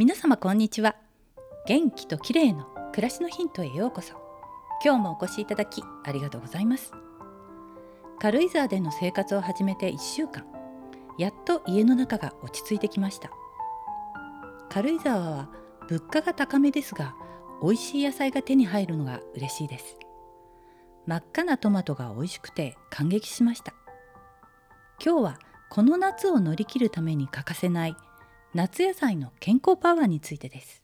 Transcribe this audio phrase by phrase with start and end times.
[0.00, 0.96] 皆様こんにちは。
[1.66, 4.14] 元気と綺麗の暮らしのヒントへようこそ。
[4.82, 6.94] 今日もお越しいただきありがとうございます。
[8.18, 10.46] 軽井沢での生活を始めて1週間。
[11.18, 13.30] やっと家の中が落ち着いてきました。
[14.70, 15.50] 軽井沢は
[15.86, 17.14] 物価が高めですが
[17.62, 19.98] 美味しい野菜が手に入るのが嬉しいです。
[21.04, 23.74] 真っ赤なトマトが美味しくて感激しました。
[25.04, 27.96] 今日はこの夏を乗り切るために欠かせない
[28.52, 30.82] 夏野菜の健康パワーについてです。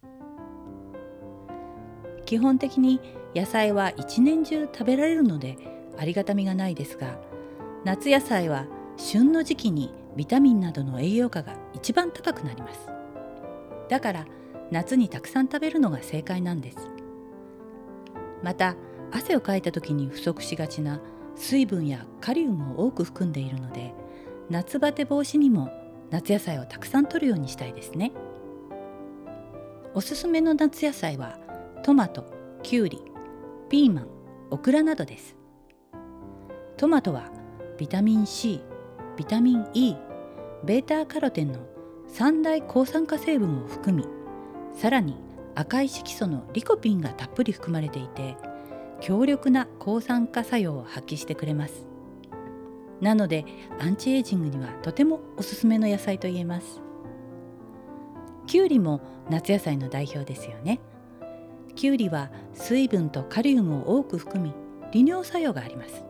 [2.25, 3.01] 基本的に
[3.35, 5.59] 野菜は一年中食べられるので
[5.99, 7.19] ありがたみがないですが
[7.85, 8.67] 夏野菜は
[8.97, 12.89] 旬の時期にビタミンなどの栄養価が一番高くなります。
[13.89, 14.27] だから
[14.71, 16.79] 夏にたくさん食べるのが正解なんです。
[18.45, 18.77] また
[19.11, 21.01] 汗をかいた時に不足しがちな
[21.35, 23.93] 水分やカリウムを多く含んでいるので
[24.51, 25.69] 夏バテ防止にも
[26.11, 28.13] 夏野菜をたくさん摂るようにしたいですね。
[29.95, 31.39] おすすめの夏野菜は
[31.83, 32.27] トマト、
[32.63, 33.03] キュウリ、
[33.69, 34.09] ピーマン、
[34.51, 35.37] オクラなどです。
[36.77, 37.31] トマトは
[37.79, 38.61] ビタミン C、
[39.17, 39.97] ビタミン E、
[40.65, 41.61] ベータカロテンの
[42.09, 44.07] 三大抗酸化成分を含み
[44.75, 45.17] さらに
[45.55, 48.37] 赤い色素のリコピンがたっぷり含まれていて
[49.01, 51.87] 強力な抗酸化作用を発揮してくれます。
[53.01, 53.45] なので
[53.79, 56.81] アンチエイジングにはとてもおすすめの野菜と言えます。
[58.47, 60.81] きゅうりも夏野菜の代表ですよね。
[61.75, 64.55] きゅうりは水分とカリウムを多く含み
[64.93, 66.05] 利尿作用があります。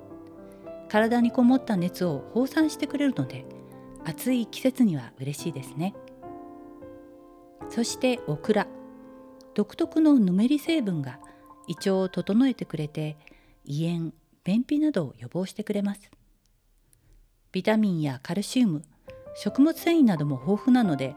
[0.89, 3.45] 体にこもった熱を放散してくれるので
[4.05, 5.95] 暑い季節には嬉しいですね。
[7.69, 8.69] そしてオクラ。
[9.55, 11.19] 独特のぬめり成分が
[11.67, 13.17] 胃腸を整えてくれて
[13.65, 14.13] 胃炎
[14.45, 16.11] 便秘などを予防してくれます。
[17.53, 18.83] ビタミンやカルシウム
[19.35, 21.15] 食物繊維なども豊富なので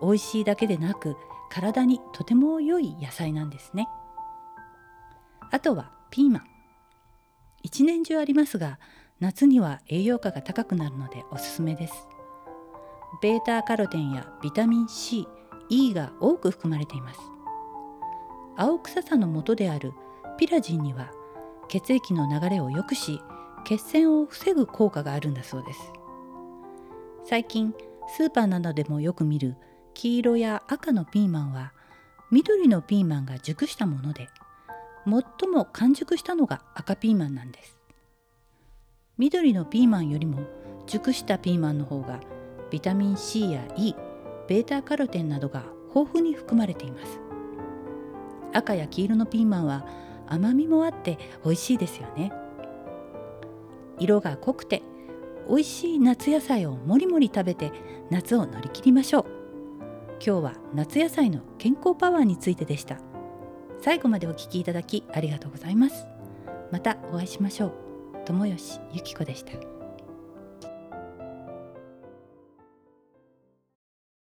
[0.00, 1.16] 美味しいだけでなく
[1.50, 3.88] 体にとても良い野菜なんですね。
[5.50, 6.44] あとはピーマン。
[7.62, 8.78] 一年中ありますが
[9.20, 12.06] 夏には栄養価が高くなるのでおすすめです。
[13.22, 15.26] ベータカロテンやビタミン C、
[15.70, 17.20] E が多く含まれています。
[18.56, 19.92] 青臭さの元である
[20.38, 21.10] ピラジンには
[21.68, 23.20] 血液の流れを良くし
[23.68, 25.92] 血栓を防ぐ効果があるんだそうです。
[27.22, 27.74] 最近
[28.16, 29.56] スーパーなどでもよく見る
[29.92, 31.74] 黄色や赤のピーマンは
[32.30, 34.30] 緑のピーマンが熟したもので
[35.04, 37.78] 最も完熟したのが赤ピーマンなんです。
[39.18, 40.46] 緑のピーマンよりも
[40.86, 42.20] 熟したピーマンの方が
[42.70, 43.94] ビタミン C や E
[44.48, 45.64] ベータカロテンなどが
[45.94, 47.20] 豊富に含まれています。
[48.54, 49.86] 赤や黄色のピーマンは
[50.26, 52.32] 甘みもあって美味しいですよね。
[53.98, 54.82] 色が濃くて
[55.48, 57.72] 美味しい夏野菜をもりもり食べて
[58.10, 59.24] 夏を乗り切りましょう。
[60.24, 62.98] 今日は夏野菜の健康パワーについてでした。
[63.80, 66.06] 最後までお聞きいただきありがとうございます。
[66.70, 67.72] またお会いしましょう。
[68.26, 69.77] 友吉ゆき子でした。